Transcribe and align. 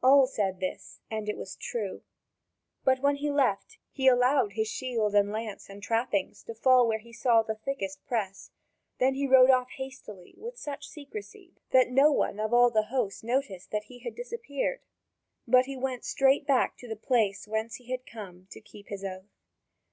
All 0.00 0.28
said 0.28 0.60
this, 0.60 1.00
and 1.10 1.28
it 1.28 1.36
was 1.36 1.56
true. 1.56 2.02
But 2.84 3.00
when 3.00 3.16
he 3.16 3.32
left, 3.32 3.78
he 3.90 4.06
allowed 4.06 4.52
his 4.52 4.68
shield 4.68 5.12
and 5.16 5.32
lance 5.32 5.68
and 5.68 5.82
trappings 5.82 6.44
to 6.44 6.54
fall 6.54 6.86
where 6.86 7.00
he 7.00 7.12
saw 7.12 7.42
the 7.42 7.56
thickest 7.56 8.06
press, 8.06 8.52
then 8.98 9.14
he 9.14 9.26
rode 9.26 9.50
off 9.50 9.70
hastily 9.70 10.34
with 10.38 10.56
such 10.56 10.86
secrecy 10.88 11.56
that 11.72 11.90
no 11.90 12.12
one 12.12 12.38
of 12.38 12.54
all 12.54 12.70
the 12.70 12.90
host 12.94 13.24
noticed 13.24 13.72
that 13.72 13.86
he 13.86 13.98
had 13.98 14.14
disappeared. 14.14 14.82
But 15.48 15.64
he 15.66 15.76
went 15.76 16.04
straight 16.04 16.46
back 16.46 16.76
to 16.76 16.86
the 16.88 16.94
place 16.94 17.48
whence 17.48 17.74
he 17.74 17.90
had 17.90 18.06
come, 18.06 18.46
to 18.52 18.60
keep 18.60 18.86
his 18.86 19.02
oath. 19.02 19.34